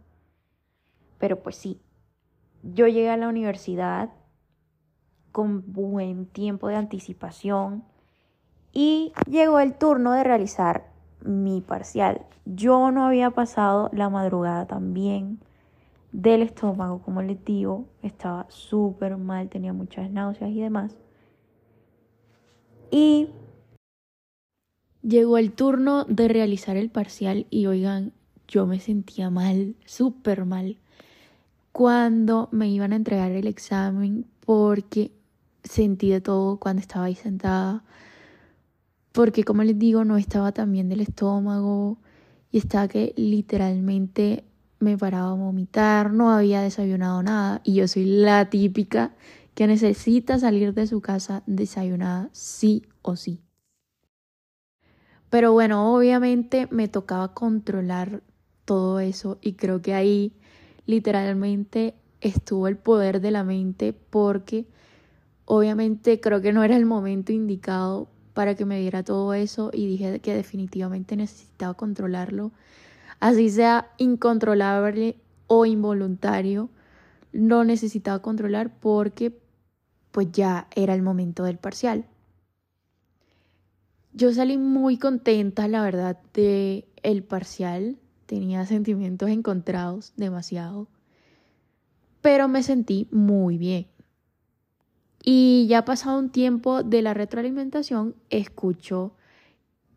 Pero 1.17 1.41
pues 1.41 1.55
sí, 1.55 1.81
yo 2.63 2.87
llegué 2.87 3.09
a 3.09 3.17
la 3.17 3.27
universidad 3.27 4.11
con 5.31 5.73
buen 5.73 6.27
tiempo 6.27 6.67
de 6.67 6.75
anticipación 6.75 7.83
y 8.73 9.13
llegó 9.29 9.59
el 9.59 9.73
turno 9.73 10.13
de 10.13 10.23
realizar 10.23 10.85
mi 11.23 11.61
parcial. 11.61 12.21
Yo 12.45 12.91
no 12.91 13.05
había 13.05 13.31
pasado 13.31 13.89
la 13.93 14.09
madrugada 14.09 14.65
también 14.65 15.39
del 16.11 16.41
estómago, 16.41 17.01
como 17.01 17.21
les 17.21 17.43
digo, 17.45 17.85
estaba 18.01 18.45
súper 18.49 19.17
mal, 19.17 19.49
tenía 19.49 19.73
muchas 19.73 20.09
náuseas 20.09 20.51
y 20.51 20.61
demás. 20.61 20.97
Y 22.89 23.29
llegó 25.01 25.37
el 25.37 25.53
turno 25.53 26.03
de 26.05 26.27
realizar 26.27 26.75
el 26.75 26.89
parcial 26.89 27.47
y 27.49 27.65
oigan, 27.67 28.11
yo 28.47 28.67
me 28.67 28.79
sentía 28.79 29.29
mal, 29.29 29.75
súper 29.85 30.45
mal, 30.45 30.77
cuando 31.71 32.49
me 32.51 32.67
iban 32.67 32.91
a 32.91 32.97
entregar 32.97 33.31
el 33.31 33.47
examen 33.47 34.25
porque 34.45 35.11
sentí 35.63 36.09
de 36.09 36.19
todo 36.19 36.57
cuando 36.57 36.81
estaba 36.81 37.05
ahí 37.05 37.15
sentada, 37.15 37.83
porque 39.11 39.43
como 39.43 39.63
les 39.63 39.77
digo, 39.77 40.05
no 40.05 40.17
estaba 40.17 40.51
tan 40.51 40.71
bien 40.71 40.89
del 40.89 41.01
estómago 41.01 41.97
y 42.51 42.59
estaba 42.59 42.87
que 42.87 43.13
literalmente 43.17 44.43
me 44.79 44.97
paraba 44.97 45.31
a 45.31 45.35
vomitar, 45.35 46.11
no 46.11 46.31
había 46.31 46.61
desayunado 46.61 47.21
nada 47.21 47.61
y 47.63 47.75
yo 47.75 47.87
soy 47.87 48.05
la 48.05 48.49
típica 48.49 49.13
que 49.53 49.67
necesita 49.67 50.39
salir 50.39 50.73
de 50.73 50.87
su 50.87 51.01
casa 51.01 51.43
desayunada 51.45 52.29
sí 52.31 52.83
o 53.01 53.15
sí. 53.15 53.41
Pero 55.29 55.53
bueno, 55.53 55.93
obviamente 55.95 56.67
me 56.71 56.87
tocaba 56.87 57.33
controlar 57.33 58.21
todo 58.65 58.99
eso 58.99 59.37
y 59.41 59.53
creo 59.53 59.81
que 59.81 59.93
ahí 59.93 60.33
literalmente 60.85 61.95
estuvo 62.19 62.67
el 62.67 62.77
poder 62.77 63.21
de 63.21 63.31
la 63.31 63.43
mente 63.43 63.93
porque 63.93 64.67
obviamente 65.45 66.19
creo 66.19 66.41
que 66.41 66.53
no 66.53 66.63
era 66.63 66.75
el 66.75 66.85
momento 66.85 67.31
indicado 67.31 68.09
para 68.33 68.55
que 68.55 68.65
me 68.65 68.79
diera 68.79 69.03
todo 69.03 69.33
eso 69.33 69.71
y 69.73 69.87
dije 69.87 70.19
que 70.19 70.33
definitivamente 70.33 71.15
necesitaba 71.15 71.73
controlarlo, 71.73 72.51
así 73.19 73.49
sea 73.49 73.91
incontrolable 73.97 75.17
o 75.47 75.65
involuntario, 75.65 76.69
lo 77.31 77.63
necesitaba 77.63 78.21
controlar 78.21 78.71
porque 78.79 79.37
pues 80.11 80.31
ya 80.31 80.67
era 80.75 80.93
el 80.93 81.01
momento 81.01 81.43
del 81.43 81.57
parcial. 81.57 82.05
Yo 84.13 84.33
salí 84.33 84.57
muy 84.57 84.97
contenta, 84.97 85.67
la 85.69 85.81
verdad, 85.83 86.17
de 86.33 86.85
el 87.01 87.23
parcial. 87.23 87.97
Tenía 88.25 88.65
sentimientos 88.65 89.29
encontrados 89.29 90.13
demasiado. 90.17 90.87
Pero 92.21 92.47
me 92.47 92.61
sentí 92.61 93.07
muy 93.11 93.57
bien. 93.57 93.87
Y 95.23 95.67
ya 95.67 95.85
pasado 95.85 96.17
un 96.17 96.29
tiempo 96.29 96.83
de 96.83 97.01
la 97.01 97.13
retroalimentación, 97.13 98.15
escucho 98.29 99.13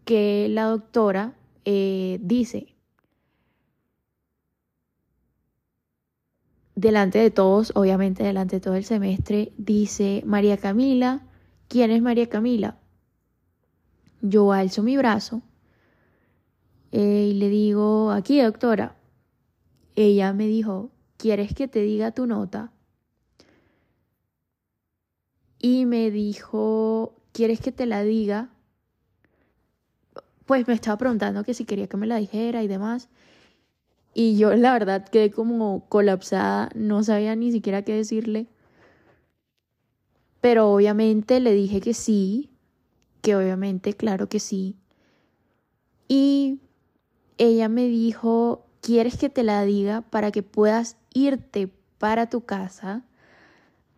que 0.04 0.49
la 0.50 0.64
doctora 0.64 1.35
eh, 1.64 2.19
dice, 2.21 2.75
delante 6.75 7.19
de 7.19 7.31
todos, 7.31 7.73
obviamente 7.75 8.23
delante 8.23 8.57
de 8.57 8.61
todo 8.61 8.75
el 8.75 8.85
semestre, 8.85 9.52
dice 9.57 10.23
María 10.26 10.59
Camila, 10.59 11.26
¿quién 11.69 11.90
es 11.90 12.02
María 12.02 12.28
Camila? 12.28 12.78
Yo 14.21 14.52
alzo 14.52 14.83
mi 14.83 14.97
brazo 14.97 15.43
eh, 16.93 17.31
y 17.31 17.35
le 17.35 17.49
digo, 17.49 18.11
aquí 18.12 18.40
doctora. 18.40 18.97
Ella 19.97 20.33
me 20.33 20.47
dijo, 20.47 20.90
¿quieres 21.16 21.54
que 21.54 21.66
te 21.69 21.81
diga 21.81 22.12
tu 22.12 22.26
nota? 22.26 22.74
Y 25.64 25.87
me 25.87 26.11
dijo, 26.11 27.14
¿quieres 27.33 27.59
que 27.59 27.73
te 27.73 27.87
la 27.87 28.02
diga? 28.02 28.50
Pues 30.44 30.68
me 30.68 30.75
estaba 30.75 30.99
preguntando 30.99 31.42
que 31.42 31.54
si 31.54 31.64
quería 31.64 31.87
que 31.87 31.97
me 31.97 32.06
la 32.06 32.16
dijera 32.16 32.62
y 32.62 32.68
demás. 32.68 33.09
Y 34.12 34.37
yo 34.37 34.54
la 34.56 34.75
verdad 34.75 35.09
quedé 35.09 35.30
como 35.30 35.88
colapsada, 35.88 36.68
no 36.75 37.02
sabía 37.02 37.35
ni 37.35 37.50
siquiera 37.50 37.80
qué 37.80 37.94
decirle. 37.94 38.47
Pero 40.42 40.71
obviamente 40.71 41.40
le 41.40 41.54
dije 41.54 41.80
que 41.80 41.94
sí, 41.94 42.50
que 43.23 43.35
obviamente, 43.35 43.94
claro 43.94 44.28
que 44.28 44.40
sí. 44.40 44.76
Y 46.09 46.61
ella 47.38 47.71
me 47.71 47.88
dijo, 47.88 48.66
¿quieres 48.83 49.16
que 49.16 49.30
te 49.30 49.42
la 49.42 49.64
diga 49.64 50.02
para 50.02 50.30
que 50.30 50.42
puedas 50.42 50.99
irte 51.14 51.71
para 51.97 52.28
tu 52.28 52.42
casa 52.42 53.06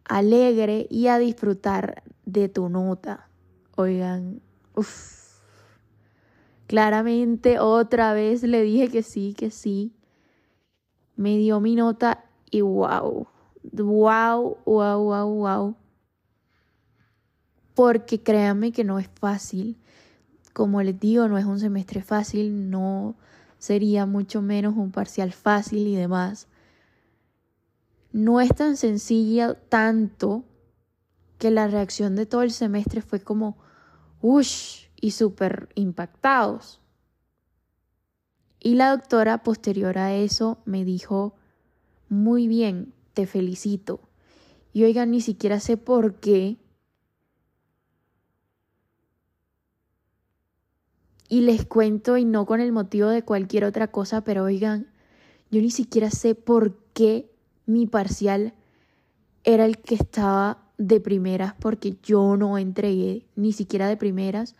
alegre 0.09 0.87
y 0.91 1.09
a 1.09 1.19
disfrutar 1.19 2.03
de 2.25 2.49
tu 2.49 2.69
nota? 2.69 3.29
Oigan, 3.77 4.41
uff. 4.75 5.27
Claramente 6.67 7.61
otra 7.61 8.13
vez 8.13 8.43
le 8.43 8.63
dije 8.63 8.89
que 8.89 9.03
sí, 9.03 9.35
que 9.37 9.51
sí. 9.51 9.93
Me 11.15 11.37
dio 11.37 11.61
mi 11.61 11.77
nota 11.77 12.25
y 12.51 12.61
wow, 12.61 13.29
wow, 13.73 14.59
wow, 14.65 15.03
wow, 15.03 15.29
wow. 15.29 15.77
Porque 17.75 18.23
créanme 18.23 18.73
que 18.73 18.85
no 18.85 18.99
es 18.99 19.09
fácil. 19.21 19.77
Como 20.53 20.83
les 20.83 20.99
digo, 20.99 21.29
no 21.29 21.39
es 21.39 21.45
un 21.45 21.61
semestre 21.61 22.03
fácil, 22.03 22.71
no 22.71 23.15
sería 23.59 24.07
mucho 24.07 24.43
menos 24.43 24.77
un 24.77 24.91
parcial 24.91 25.33
fácil 25.33 25.87
y 25.87 25.95
demás. 25.95 26.49
No 28.17 28.41
es 28.41 28.49
tan 28.49 28.79
sencilla 28.79 29.53
tanto 29.69 30.47
que 31.37 31.51
la 31.51 31.69
reacción 31.69 32.17
de 32.17 32.25
todo 32.25 32.41
el 32.41 32.51
semestre 32.51 33.03
fue 33.03 33.21
como, 33.21 33.59
ush, 34.23 34.87
y 34.99 35.11
súper 35.11 35.69
impactados. 35.75 36.81
Y 38.59 38.77
la 38.77 38.97
doctora 38.97 39.43
posterior 39.43 39.99
a 39.99 40.15
eso 40.15 40.63
me 40.65 40.83
dijo, 40.83 41.35
muy 42.09 42.49
bien, 42.49 42.95
te 43.13 43.27
felicito. 43.27 44.01
Y 44.73 44.85
oigan, 44.85 45.11
ni 45.11 45.21
siquiera 45.21 45.61
sé 45.61 45.77
por 45.77 46.15
qué. 46.15 46.57
Y 51.29 51.43
les 51.43 51.67
cuento, 51.67 52.17
y 52.17 52.25
no 52.25 52.47
con 52.47 52.63
el 52.63 52.73
motivo 52.73 53.09
de 53.09 53.23
cualquier 53.23 53.67
otra 53.67 53.89
cosa, 53.89 54.25
pero 54.25 54.45
oigan, 54.45 54.91
yo 55.51 55.61
ni 55.61 55.71
siquiera 55.71 56.11
sé 56.11 56.35
por 56.35 56.79
qué 56.95 57.36
mi 57.67 57.87
parcial 57.87 58.55
era 59.45 59.65
el 59.65 59.79
que 59.79 59.97
estaba 59.97 60.63
de 60.79 61.01
primeras, 61.01 61.55
porque 61.55 61.97
yo 62.03 62.37
no 62.37 62.59
entregué 62.59 63.27
ni 63.35 63.53
siquiera 63.53 63.89
de 63.89 63.97
primeras 63.97 64.55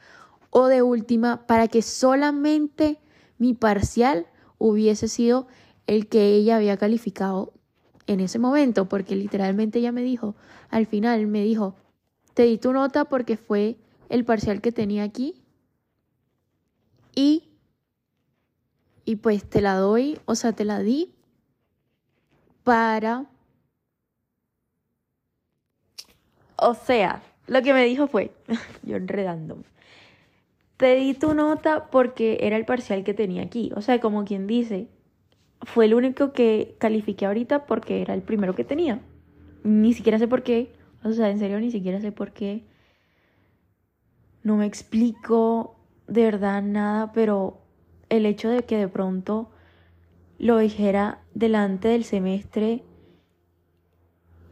o 0.51 0.67
de 0.67 0.83
última 0.83 1.47
para 1.47 1.69
que 1.69 1.83
solamente 1.83 2.99
mi 3.39 3.55
parcial 3.55 4.27
hubiese 4.59 5.09
sido 5.09 5.47
el 5.87 6.09
que 6.09 6.35
ella 6.35 6.57
había 6.57 6.77
calificado 6.77 7.53
en 8.07 8.21
ese 8.21 8.39
momento, 8.39 8.89
porque 8.89 9.17
literalmente 9.17 9.79
ella 9.79 9.93
me 9.93 10.03
dijo, 10.03 10.37
al 10.71 10.87
final 10.87 11.27
me 11.27 11.43
dijo, 11.43 11.75
te 12.35 12.45
di 12.45 12.59
tu 12.59 12.73
nota 12.73 13.07
porque 13.07 13.37
fue 13.37 13.79
el 14.09 14.25
parcial 14.25 14.61
que 14.61 14.73
tenía 14.73 15.03
aquí 15.03 15.43
y, 17.15 17.51
y 19.05 19.17
pues 19.17 19.49
te 19.49 19.61
la 19.61 19.77
doy, 19.77 20.19
o 20.27 20.35
sea, 20.35 20.53
te 20.53 20.65
la 20.65 20.81
di 20.81 21.16
para... 22.67 23.25
O 26.59 26.75
sea, 26.75 27.23
lo 27.47 27.63
que 27.63 27.73
me 27.73 27.85
dijo 27.85 28.09
fue, 28.09 28.33
yo 28.83 28.97
enredándome 28.97 29.65
te 30.77 30.95
di 30.97 31.15
tu 31.15 31.35
nota 31.35 31.87
porque 31.91 32.39
era 32.43 32.57
el 32.57 32.65
parcial 32.65 33.05
que 33.05 33.15
tenía 33.15 33.43
aquí. 33.43 33.73
O 33.77 33.81
sea, 33.81 34.01
como 34.01 34.25
quien 34.25 34.47
dice, 34.47 34.89
fue 35.63 35.87
el 35.87 35.95
único 35.95 36.33
que 36.33 36.77
califiqué 36.79 37.27
ahorita 37.27 37.67
porque 37.67 38.03
era 38.03 38.15
el 38.15 38.23
primero 38.23 38.55
que 38.55 38.65
tenía. 38.65 39.01
Ni 39.65 39.95
siquiera 39.95 40.19
sé 40.19 40.29
por 40.29 40.43
qué. 40.43 40.73
O 41.03 41.13
sea, 41.13 41.31
en 41.31 41.39
serio, 41.39 41.61
ni 41.61 41.71
siquiera 41.71 42.01
sé 42.01 42.13
por 42.13 42.33
qué. 42.33 42.65
No 44.43 44.57
me 44.57 44.67
explico 44.67 45.77
de 46.07 46.25
verdad 46.25 46.63
nada, 46.63 47.13
pero 47.13 47.59
el 48.09 48.27
hecho 48.27 48.49
de 48.49 48.65
que 48.65 48.77
de 48.77 48.89
pronto 48.89 49.51
lo 50.39 50.59
dijera 50.59 51.21
delante 51.35 51.89
del 51.89 52.05
semestre 52.05 52.83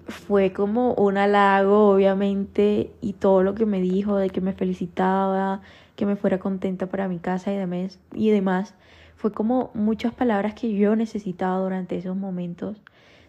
fue 0.07 0.53
como 0.53 0.95
un 0.95 1.17
halago, 1.17 1.91
obviamente, 1.91 2.93
y 3.01 3.15
todo 3.15 3.43
lo 3.43 3.55
que 3.55 3.67
me 3.67 3.81
dijo 3.81 4.17
de 4.17 4.31
que 4.31 4.41
me 4.41 4.53
felicitaba, 4.53 5.63
que 5.97 6.07
me 6.07 6.17
fuera 6.17 6.39
contenta 6.39 6.87
para 6.87 7.09
mi 7.09 7.19
casa 7.19 7.53
y 7.53 7.57
demás, 7.57 7.99
y 8.13 8.31
demás. 8.31 8.75
Fue 9.17 9.33
como 9.33 9.71
muchas 9.75 10.13
palabras 10.13 10.55
que 10.55 10.75
yo 10.75 10.97
necesitaba 10.97 11.59
durante 11.59 11.97
esos 11.97 12.17
momentos, 12.17 12.83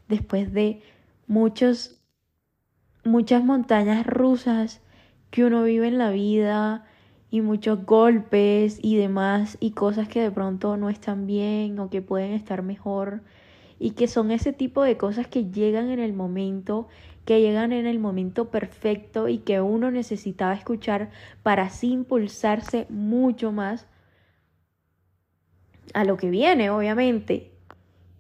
después 0.10 0.52
de 0.52 0.82
muchos, 1.28 2.02
muchas 3.04 3.44
montañas 3.44 4.06
rusas 4.06 4.82
que 5.32 5.46
uno 5.46 5.64
vive 5.64 5.88
en 5.88 5.98
la 5.98 6.10
vida 6.10 6.86
y 7.36 7.42
muchos 7.42 7.86
golpes 7.86 8.80
y 8.82 8.96
demás 8.96 9.58
y 9.60 9.72
cosas 9.72 10.08
que 10.08 10.22
de 10.22 10.32
pronto 10.32 10.78
no 10.78 10.90
están 10.90 11.28
bien 11.28 11.78
o 11.80 11.90
que 11.90 12.02
pueden 12.02 12.32
estar 12.32 12.64
mejor 12.64 13.24
y 13.78 13.92
que 13.92 14.08
son 14.08 14.32
ese 14.32 14.54
tipo 14.54 14.84
de 14.84 14.96
cosas 14.96 15.28
que 15.28 15.52
llegan 15.52 15.90
en 15.90 16.00
el 16.00 16.14
momento 16.14 16.88
que 17.26 17.42
llegan 17.42 17.74
en 17.74 17.88
el 17.88 18.00
momento 18.00 18.52
perfecto 18.52 19.28
y 19.28 19.40
que 19.40 19.60
uno 19.60 19.92
necesitaba 19.92 20.54
escuchar 20.54 21.10
para 21.44 21.64
así 21.64 21.92
impulsarse 21.92 22.86
mucho 22.88 23.52
más 23.52 23.86
a 25.94 26.06
lo 26.06 26.16
que 26.16 26.30
viene, 26.30 26.70
obviamente. 26.70 27.52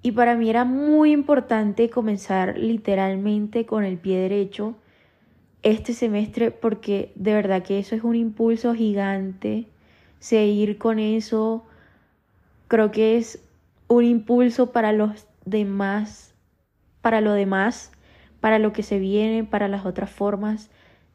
Y 0.01 0.11
para 0.11 0.35
mí 0.35 0.49
era 0.49 0.65
muy 0.65 1.13
importante 1.13 1.89
comenzar 1.89 2.57
literalmente 2.57 3.65
con 3.65 3.85
el 3.85 3.97
pie 3.97 4.17
derecho 4.17 4.75
este 5.65 5.91
semestre 5.91 6.51
porque 6.51 7.11
de 7.15 7.33
verdad 7.33 7.63
que 7.63 7.79
eso 7.79 7.93
es 7.95 8.03
un 8.05 8.15
impulso 8.15 8.73
gigante. 8.73 9.67
Seguir 10.19 10.77
con 10.77 10.99
eso 10.99 11.65
creo 12.69 12.91
que 12.91 13.17
es 13.17 13.43
un 13.89 14.05
impulso 14.05 14.71
para 14.71 14.93
los 14.93 15.27
demás, 15.45 16.33
para 17.01 17.19
lo 17.19 17.33
demás 17.33 17.91
para 18.45 18.59
lo 18.59 18.73
que 18.73 18.83
se 18.83 18.99
viene, 18.99 19.43
para 19.43 19.67
las 19.67 19.87
otras 19.87 20.11
formas 20.11 20.69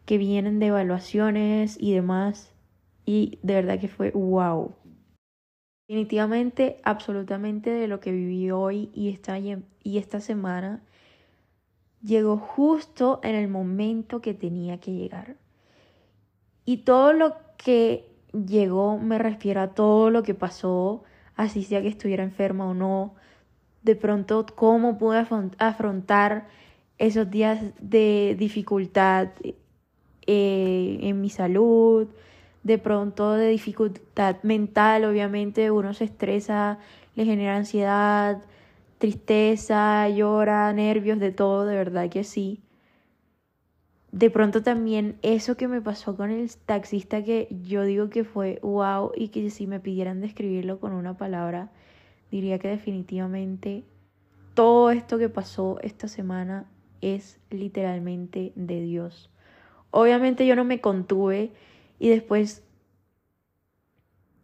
que 0.04 0.18
vienen 0.18 0.58
de 0.58 0.66
evaluaciones 0.66 1.76
y 1.78 1.92
demás. 1.94 2.52
Y 3.06 3.38
de 3.44 3.54
verdad 3.54 3.78
que 3.78 3.86
fue 3.86 4.10
wow. 4.10 4.74
Definitivamente, 5.88 6.80
absolutamente 6.82 7.70
de 7.70 7.86
lo 7.86 8.00
que 8.00 8.10
viví 8.10 8.50
hoy 8.50 8.90
y 8.94 9.16
y 9.84 9.98
esta 9.98 10.18
semana 10.18 10.82
llegó 12.02 12.36
justo 12.36 13.20
en 13.22 13.34
el 13.34 13.48
momento 13.48 14.20
que 14.20 14.34
tenía 14.34 14.78
que 14.78 14.92
llegar. 14.92 15.36
Y 16.64 16.78
todo 16.78 17.12
lo 17.12 17.34
que 17.56 18.10
llegó 18.32 18.98
me 18.98 19.18
refiero 19.18 19.60
a 19.60 19.74
todo 19.74 20.10
lo 20.10 20.22
que 20.22 20.34
pasó, 20.34 21.02
así 21.36 21.64
sea 21.64 21.82
que 21.82 21.88
estuviera 21.88 22.22
enferma 22.22 22.66
o 22.68 22.74
no, 22.74 23.14
de 23.82 23.96
pronto 23.96 24.46
cómo 24.54 24.98
pude 24.98 25.24
afrontar 25.58 26.48
esos 26.98 27.30
días 27.30 27.60
de 27.80 28.36
dificultad 28.38 29.28
eh, 30.26 30.98
en 31.00 31.20
mi 31.20 31.30
salud, 31.30 32.08
de 32.62 32.78
pronto 32.78 33.32
de 33.32 33.48
dificultad 33.48 34.36
mental, 34.42 35.04
obviamente 35.04 35.70
uno 35.70 35.94
se 35.94 36.04
estresa, 36.04 36.78
le 37.14 37.24
genera 37.24 37.56
ansiedad, 37.56 38.42
tristeza, 39.00 40.06
llora, 40.10 40.70
nervios, 40.74 41.18
de 41.18 41.32
todo, 41.32 41.64
de 41.64 41.74
verdad 41.74 42.10
que 42.10 42.22
sí. 42.22 42.62
De 44.12 44.28
pronto 44.28 44.62
también 44.62 45.16
eso 45.22 45.56
que 45.56 45.68
me 45.68 45.80
pasó 45.80 46.16
con 46.16 46.30
el 46.30 46.54
taxista 46.66 47.24
que 47.24 47.48
yo 47.62 47.82
digo 47.84 48.10
que 48.10 48.24
fue 48.24 48.58
wow 48.62 49.12
y 49.16 49.28
que 49.28 49.48
si 49.48 49.66
me 49.66 49.80
pidieran 49.80 50.20
describirlo 50.20 50.80
con 50.80 50.92
una 50.92 51.16
palabra, 51.16 51.70
diría 52.30 52.58
que 52.58 52.68
definitivamente 52.68 53.84
todo 54.52 54.90
esto 54.90 55.16
que 55.16 55.30
pasó 55.30 55.78
esta 55.80 56.06
semana 56.06 56.68
es 57.00 57.40
literalmente 57.48 58.52
de 58.54 58.82
Dios. 58.82 59.30
Obviamente 59.92 60.46
yo 60.46 60.56
no 60.56 60.64
me 60.64 60.82
contuve 60.82 61.52
y 61.98 62.10
después 62.10 62.64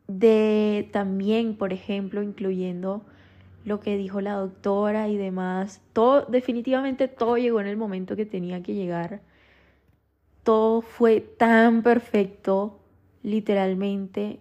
de 0.09 0.89
también, 0.93 1.59
por 1.59 1.75
ejemplo, 1.75 2.23
incluyendo 2.23 3.05
lo 3.67 3.81
que 3.81 3.97
dijo 3.97 4.21
la 4.21 4.35
doctora 4.35 5.09
y 5.09 5.17
demás, 5.17 5.83
todo 5.93 6.25
definitivamente 6.27 7.09
todo 7.09 7.37
llegó 7.37 7.61
en 7.61 7.67
el 7.67 7.77
momento 7.77 8.15
que 8.15 8.25
tenía 8.25 8.63
que 8.63 8.75
llegar. 8.75 9.23
Todo 10.45 10.83
fue 10.83 11.21
tan 11.21 11.83
perfecto, 11.83 12.79
literalmente. 13.25 14.39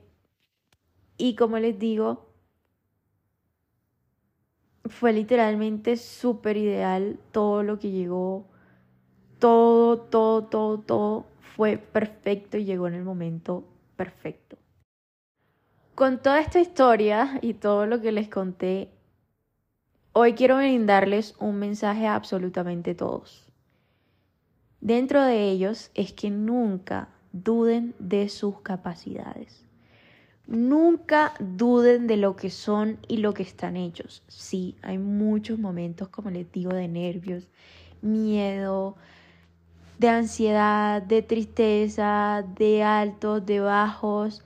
Y 1.17 1.35
como 1.35 1.57
les 1.57 1.79
digo, 1.79 2.29
fue 4.85 5.11
literalmente 5.11 5.97
súper 5.97 6.57
ideal 6.57 7.17
todo 7.31 7.63
lo 7.63 7.79
que 7.79 7.89
llegó. 7.89 8.45
Todo, 9.39 10.01
todo, 10.01 10.43
todo, 10.43 10.79
todo 10.81 11.25
fue 11.55 11.77
perfecto 11.79 12.57
y 12.57 12.65
llegó 12.65 12.87
en 12.87 12.93
el 12.93 13.03
momento 13.03 13.63
perfecto. 13.95 14.57
Con 15.95 16.21
toda 16.21 16.41
esta 16.41 16.59
historia 16.59 17.39
y 17.41 17.55
todo 17.55 17.87
lo 17.87 18.01
que 18.01 18.11
les 18.11 18.29
conté, 18.29 18.94
hoy 20.17 20.33
quiero 20.33 20.55
brindarles 20.55 21.35
un 21.39 21.59
mensaje 21.59 22.07
a 22.07 22.15
absolutamente 22.15 22.95
todos. 22.95 23.45
Dentro 24.79 25.21
de 25.21 25.49
ellos 25.49 25.91
es 25.93 26.13
que 26.13 26.29
nunca 26.29 27.09
duden 27.33 27.93
de 27.99 28.29
sus 28.29 28.61
capacidades. 28.61 29.65
Nunca 30.47 31.33
duden 31.39 32.07
de 32.07 32.15
lo 32.15 32.37
que 32.37 32.49
son 32.49 32.97
y 33.09 33.17
lo 33.17 33.33
que 33.33 33.43
están 33.43 33.75
hechos. 33.75 34.23
Sí, 34.29 34.77
hay 34.83 34.97
muchos 34.97 35.59
momentos, 35.59 36.07
como 36.07 36.29
les 36.29 36.49
digo, 36.49 36.71
de 36.71 36.87
nervios, 36.87 37.49
miedo, 38.01 38.95
de 39.99 40.07
ansiedad, 40.07 41.01
de 41.01 41.23
tristeza, 41.23 42.45
de 42.57 42.83
altos, 42.83 43.45
de 43.45 43.59
bajos, 43.59 44.45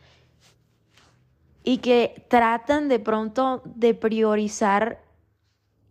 y 1.63 1.77
que 1.77 2.25
tratan 2.27 2.89
de 2.89 2.97
pronto 2.97 3.61
de 3.65 3.93
priorizar 3.93 5.07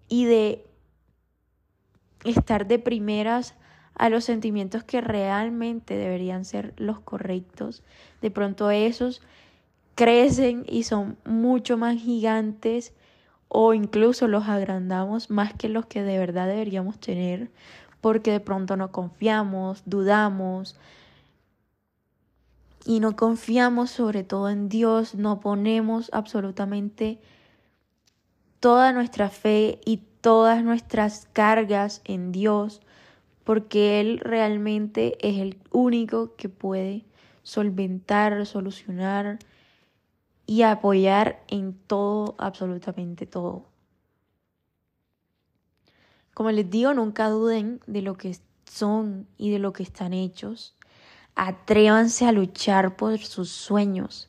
y 0.09 0.25
de 0.25 0.65
estar 2.25 2.67
de 2.67 2.79
primeras 2.79 3.55
a 3.95 4.09
los 4.09 4.25
sentimientos 4.25 4.85
que 4.85 5.01
realmente 5.01 5.97
deberían 5.97 6.45
ser 6.45 6.73
los 6.77 7.01
correctos. 7.01 7.83
De 8.23 8.31
pronto 8.31 8.71
esos 8.71 9.23
crecen 9.95 10.65
y 10.69 10.85
son 10.85 11.17
mucho 11.25 11.77
más 11.77 11.97
gigantes 11.97 12.95
o 13.49 13.75
incluso 13.75 14.29
los 14.29 14.49
agrandamos 14.49 15.31
más 15.31 15.53
que 15.55 15.69
los 15.69 15.87
que 15.87 16.03
de 16.03 16.19
verdad 16.19 16.47
deberíamos 16.47 17.01
tener 17.01 17.51
porque 18.01 18.31
de 18.31 18.41
pronto 18.41 18.77
no 18.77 18.93
confiamos, 18.93 19.83
dudamos 19.87 20.77
y 22.85 23.01
no 23.01 23.17
confiamos 23.17 23.91
sobre 23.91 24.23
todo 24.23 24.49
en 24.49 24.69
Dios, 24.69 25.15
no 25.15 25.41
ponemos 25.41 26.11
absolutamente 26.13 27.19
toda 28.61 28.93
nuestra 28.93 29.31
fe 29.31 29.81
y 29.85 30.03
todas 30.21 30.65
nuestras 30.65 31.29
cargas 31.33 32.03
en 32.05 32.33
Dios 32.33 32.81
porque 33.49 33.99
Él 33.99 34.19
realmente 34.19 35.17
es 35.27 35.39
el 35.39 35.59
único 35.71 36.37
que 36.37 36.51
puede 36.51 37.07
solventar, 37.43 38.45
solucionar 38.45 39.39
y 40.45 40.63
apoyar 40.63 41.43
en 41.49 41.73
todo, 41.73 42.35
absolutamente 42.37 43.25
todo. 43.25 43.65
Como 46.35 46.51
les 46.51 46.69
digo, 46.69 46.93
nunca 46.93 47.31
duden 47.31 47.81
de 47.87 48.03
lo 48.03 48.19
que 48.19 48.37
son 48.71 49.27
y 49.39 49.51
de 49.51 49.59
lo 49.59 49.73
que 49.73 49.83
están 49.83 50.13
hechos. 50.13 50.77
Atrévanse 51.35 52.27
a 52.27 52.33
luchar 52.33 52.97
por 52.97 53.19
sus 53.19 53.51
sueños, 53.51 54.29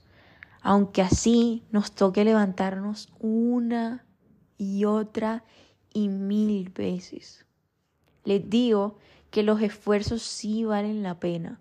aunque 0.61 1.01
así 1.01 1.63
nos 1.71 1.91
toque 1.91 2.23
levantarnos 2.23 3.09
una 3.19 4.05
y 4.59 4.85
otra 4.85 5.43
y 5.91 6.09
mil 6.09 6.69
veces. 6.69 7.47
Les 8.25 8.47
digo 8.47 8.99
que 9.31 9.41
los 9.41 9.59
esfuerzos 9.61 10.21
sí 10.21 10.65
valen 10.65 11.01
la 11.01 11.19
pena 11.19 11.59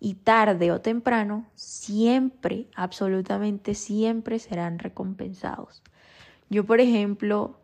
y 0.00 0.14
tarde 0.14 0.72
o 0.72 0.80
temprano 0.80 1.46
siempre, 1.54 2.66
absolutamente 2.74 3.74
siempre 3.74 4.40
serán 4.40 4.80
recompensados. 4.80 5.82
Yo, 6.50 6.64
por 6.64 6.80
ejemplo, 6.80 7.60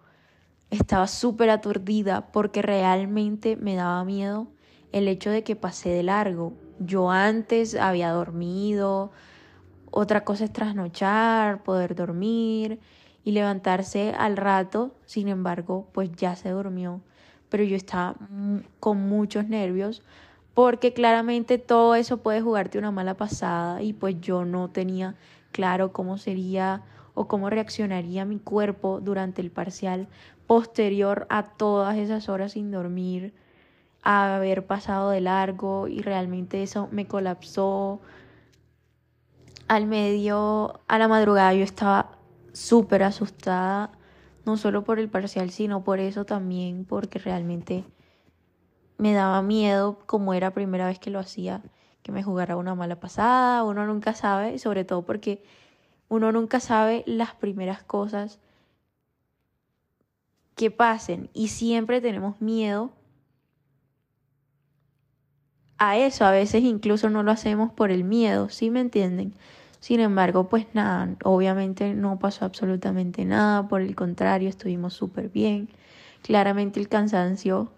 estaba 0.70 1.08
súper 1.08 1.50
aturdida 1.50 2.30
porque 2.30 2.62
realmente 2.62 3.56
me 3.56 3.74
daba 3.74 4.04
miedo 4.04 4.48
el 4.92 5.08
hecho 5.08 5.30
de 5.30 5.42
que 5.42 5.56
pasé 5.56 5.88
de 5.88 6.02
largo. 6.02 6.52
Yo 6.78 7.10
antes 7.10 7.74
había 7.74 8.10
dormido, 8.10 9.10
otra 9.90 10.24
cosa 10.24 10.44
es 10.44 10.52
trasnochar, 10.52 11.62
poder 11.64 11.94
dormir 11.94 12.80
y 13.24 13.32
levantarse 13.32 14.14
al 14.16 14.36
rato, 14.36 14.94
sin 15.06 15.28
embargo, 15.28 15.88
pues 15.92 16.10
ya 16.12 16.36
se 16.36 16.50
durmió, 16.50 17.00
pero 17.48 17.64
yo 17.64 17.76
estaba 17.76 18.16
con 18.80 19.08
muchos 19.08 19.48
nervios 19.48 20.02
porque 20.54 20.92
claramente 20.92 21.58
todo 21.58 21.94
eso 21.94 22.16
puede 22.16 22.40
jugarte 22.40 22.78
una 22.78 22.90
mala 22.90 23.14
pasada 23.14 23.80
y 23.80 23.92
pues 23.92 24.20
yo 24.20 24.44
no 24.44 24.70
tenía 24.70 25.14
claro 25.52 25.92
cómo 25.92 26.18
sería 26.18 26.82
o 27.14 27.28
cómo 27.28 27.48
reaccionaría 27.48 28.24
mi 28.24 28.40
cuerpo 28.40 29.00
durante 29.00 29.40
el 29.40 29.52
parcial 29.52 30.08
posterior 30.48 31.26
a 31.30 31.44
todas 31.44 31.96
esas 31.96 32.28
horas 32.28 32.52
sin 32.52 32.72
dormir, 32.72 33.34
a 34.02 34.34
haber 34.34 34.66
pasado 34.66 35.10
de 35.10 35.20
largo 35.20 35.86
y 35.86 36.00
realmente 36.00 36.62
eso 36.62 36.88
me 36.90 37.06
colapsó. 37.06 38.00
Al 39.68 39.86
medio, 39.86 40.80
a 40.88 40.98
la 40.98 41.06
madrugada 41.06 41.54
yo 41.54 41.62
estaba 41.62 42.17
súper 42.58 43.04
asustada, 43.04 43.92
no 44.44 44.56
solo 44.56 44.84
por 44.84 44.98
el 44.98 45.08
parcial, 45.08 45.50
sino 45.50 45.84
por 45.84 46.00
eso 46.00 46.24
también, 46.24 46.84
porque 46.84 47.18
realmente 47.18 47.84
me 48.98 49.12
daba 49.12 49.42
miedo, 49.42 50.00
como 50.06 50.34
era 50.34 50.52
primera 50.52 50.86
vez 50.86 50.98
que 50.98 51.10
lo 51.10 51.20
hacía, 51.20 51.62
que 52.02 52.10
me 52.12 52.22
jugara 52.22 52.56
una 52.56 52.74
mala 52.74 52.98
pasada, 52.98 53.62
uno 53.62 53.86
nunca 53.86 54.14
sabe, 54.14 54.58
sobre 54.58 54.84
todo 54.84 55.02
porque 55.02 55.42
uno 56.08 56.32
nunca 56.32 56.58
sabe 56.58 57.04
las 57.06 57.34
primeras 57.34 57.82
cosas 57.84 58.40
que 60.56 60.70
pasen 60.72 61.30
y 61.34 61.48
siempre 61.48 62.00
tenemos 62.00 62.40
miedo 62.40 62.90
a 65.78 65.96
eso. 65.96 66.24
A 66.24 66.32
veces 66.32 66.64
incluso 66.64 67.08
no 67.08 67.22
lo 67.22 67.30
hacemos 67.30 67.72
por 67.72 67.92
el 67.92 68.02
miedo, 68.02 68.48
¿sí 68.48 68.70
me 68.70 68.80
entienden? 68.80 69.34
Sin 69.88 70.00
embargo, 70.00 70.50
pues 70.50 70.66
nada, 70.74 71.16
obviamente 71.24 71.94
no 71.94 72.18
pasó 72.18 72.44
absolutamente 72.44 73.24
nada, 73.24 73.68
por 73.68 73.80
el 73.80 73.96
contrario, 73.96 74.50
estuvimos 74.50 74.92
súper 74.92 75.30
bien. 75.30 75.70
Claramente 76.20 76.78
el 76.78 76.90
cansancio 76.90 77.72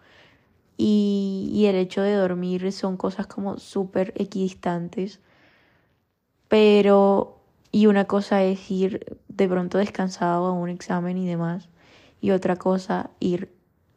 y, 0.76 1.66
el 1.68 1.76
hecho 1.76 2.02
de 2.02 2.14
dormir 2.14 2.72
son 2.72 2.96
cosas 2.96 3.28
como 3.28 3.58
súper 3.58 4.12
equidistantes. 4.16 5.20
Pero, 6.48 7.38
y 7.70 7.86
una 7.86 8.06
cosa 8.06 8.42
es 8.42 8.68
ir 8.72 9.16
de 9.28 9.48
pronto 9.48 9.78
descansado 9.78 10.46
a 10.46 10.52
un 10.52 10.68
examen 10.68 11.16
y 11.16 11.28
demás 11.28 11.68
y 12.20 12.32
otra 12.32 12.56
cosa 12.56 13.10
ir 13.20 13.52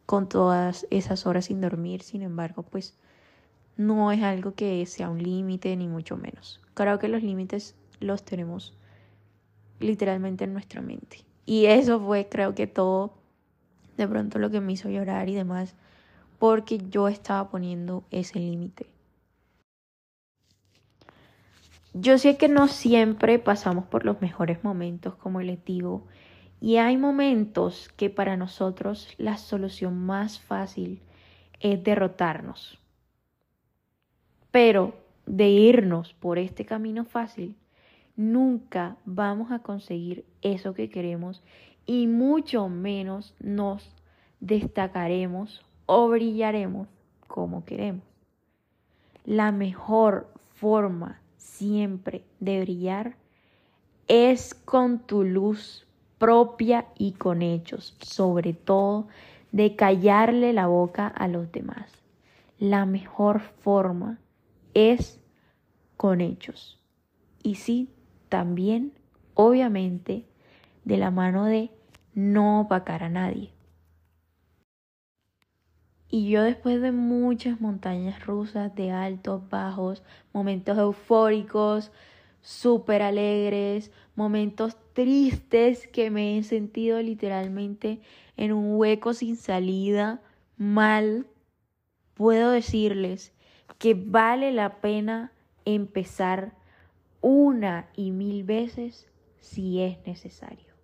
con 0.06 0.28
todas 0.28 0.86
esas 0.90 1.26
horas 1.26 1.46
sin 1.46 1.60
dormir. 1.60 2.02
Sin 2.02 2.22
embargo, 2.22 2.62
pues 2.62 2.96
no 3.76 4.12
es 4.12 4.22
algo 4.22 4.54
que 4.54 4.86
sea 4.86 5.10
un 5.10 5.20
límite 5.20 5.74
ni 5.74 5.88
mucho 5.88 6.16
menos. 6.16 6.60
Creo 6.74 7.00
que 7.00 7.08
los 7.08 7.24
límites 7.24 7.74
los 8.00 8.24
tenemos 8.24 8.76
literalmente 9.80 10.44
en 10.44 10.52
nuestra 10.52 10.82
mente. 10.82 11.24
Y 11.46 11.66
eso 11.66 12.00
fue 12.00 12.28
creo 12.28 12.54
que 12.54 12.66
todo 12.66 13.14
de 13.96 14.08
pronto 14.08 14.38
lo 14.38 14.50
que 14.50 14.60
me 14.60 14.72
hizo 14.72 14.88
llorar 14.88 15.28
y 15.28 15.34
demás, 15.34 15.74
porque 16.38 16.78
yo 16.78 17.08
estaba 17.08 17.48
poniendo 17.50 18.04
ese 18.10 18.38
límite. 18.38 18.86
Yo 21.92 22.18
sé 22.18 22.36
que 22.36 22.48
no 22.48 22.66
siempre 22.66 23.38
pasamos 23.38 23.84
por 23.84 24.04
los 24.04 24.20
mejores 24.20 24.64
momentos, 24.64 25.14
como 25.14 25.40
les 25.42 25.64
digo, 25.64 26.04
y 26.60 26.78
hay 26.78 26.96
momentos 26.96 27.88
que 27.96 28.10
para 28.10 28.36
nosotros 28.36 29.14
la 29.16 29.36
solución 29.36 30.04
más 30.04 30.40
fácil 30.40 31.02
es 31.60 31.84
derrotarnos. 31.84 32.80
Pero 34.50 34.96
de 35.26 35.48
irnos 35.50 36.14
por 36.14 36.38
este 36.38 36.64
camino 36.64 37.04
fácil, 37.04 37.54
nunca 38.16 38.96
vamos 39.04 39.50
a 39.50 39.60
conseguir 39.60 40.24
eso 40.42 40.74
que 40.74 40.90
queremos 40.90 41.42
y 41.86 42.06
mucho 42.06 42.68
menos 42.68 43.34
nos 43.40 43.94
destacaremos 44.40 45.64
o 45.86 46.08
brillaremos 46.08 46.88
como 47.26 47.64
queremos. 47.64 48.04
La 49.24 49.52
mejor 49.52 50.32
forma 50.54 51.20
siempre 51.36 52.24
de 52.40 52.60
brillar 52.60 53.16
es 54.08 54.54
con 54.54 54.98
tu 54.98 55.24
luz 55.24 55.86
propia 56.18 56.86
y 56.96 57.12
con 57.12 57.42
hechos, 57.42 57.96
sobre 58.00 58.52
todo 58.52 59.08
de 59.52 59.76
callarle 59.76 60.52
la 60.52 60.66
boca 60.66 61.06
a 61.06 61.28
los 61.28 61.50
demás. 61.52 61.90
La 62.58 62.86
mejor 62.86 63.40
forma 63.40 64.18
es 64.74 65.20
con 65.96 66.20
hechos. 66.20 66.78
Y 67.42 67.56
sí, 67.56 67.93
también, 68.34 68.92
obviamente, 69.34 70.26
de 70.84 70.96
la 70.96 71.12
mano 71.12 71.44
de 71.44 71.70
no 72.14 72.62
opacar 72.62 73.04
a 73.04 73.08
nadie. 73.08 73.52
Y 76.08 76.30
yo 76.30 76.42
después 76.42 76.82
de 76.82 76.90
muchas 76.90 77.60
montañas 77.60 78.26
rusas, 78.26 78.74
de 78.74 78.90
altos, 78.90 79.48
bajos, 79.48 80.02
momentos 80.32 80.76
eufóricos, 80.78 81.92
súper 82.40 83.02
alegres, 83.02 83.92
momentos 84.16 84.76
tristes 84.94 85.86
que 85.86 86.10
me 86.10 86.36
he 86.36 86.42
sentido 86.42 87.00
literalmente 87.02 88.00
en 88.36 88.52
un 88.52 88.74
hueco 88.74 89.14
sin 89.14 89.36
salida, 89.36 90.20
mal, 90.56 91.28
puedo 92.14 92.50
decirles 92.50 93.32
que 93.78 93.94
vale 93.94 94.50
la 94.50 94.80
pena 94.80 95.30
empezar 95.64 96.63
una 97.24 97.88
y 97.96 98.10
mil 98.10 98.44
veces 98.44 99.06
si 99.40 99.80
es 99.80 99.96
necesario. 100.06 100.74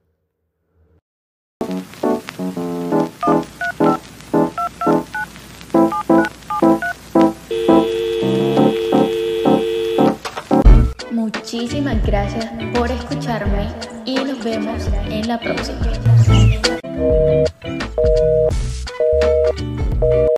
Muchísimas 11.10 12.06
gracias 12.06 12.50
por 12.74 12.90
escucharme 12.90 13.68
y 14.06 14.14
nos 14.14 14.42
vemos 14.42 14.88
en 15.10 15.28
la 15.28 15.38
próxima. 15.38 15.80